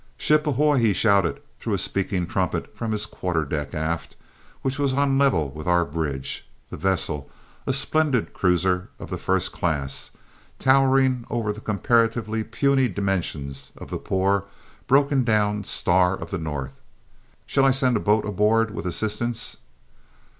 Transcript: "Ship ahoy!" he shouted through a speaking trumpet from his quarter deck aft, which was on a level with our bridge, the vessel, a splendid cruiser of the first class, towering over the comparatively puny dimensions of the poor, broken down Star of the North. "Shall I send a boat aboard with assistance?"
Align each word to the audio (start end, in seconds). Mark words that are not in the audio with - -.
"Ship 0.17 0.47
ahoy!" 0.47 0.79
he 0.79 0.93
shouted 0.93 1.43
through 1.59 1.75
a 1.75 1.77
speaking 1.77 2.25
trumpet 2.25 2.75
from 2.75 2.91
his 2.91 3.05
quarter 3.05 3.45
deck 3.45 3.75
aft, 3.75 4.15
which 4.63 4.79
was 4.79 4.93
on 4.95 5.11
a 5.11 5.15
level 5.15 5.51
with 5.51 5.67
our 5.67 5.85
bridge, 5.85 6.49
the 6.71 6.75
vessel, 6.75 7.29
a 7.67 7.71
splendid 7.71 8.33
cruiser 8.33 8.89
of 8.97 9.11
the 9.11 9.17
first 9.19 9.51
class, 9.51 10.09
towering 10.57 11.23
over 11.29 11.53
the 11.53 11.61
comparatively 11.61 12.43
puny 12.43 12.87
dimensions 12.87 13.71
of 13.77 13.91
the 13.91 13.99
poor, 13.99 14.45
broken 14.87 15.23
down 15.23 15.63
Star 15.63 16.17
of 16.17 16.31
the 16.31 16.39
North. 16.39 16.81
"Shall 17.45 17.65
I 17.65 17.69
send 17.69 17.95
a 17.95 17.99
boat 17.99 18.25
aboard 18.25 18.71
with 18.71 18.87
assistance?" 18.87 19.57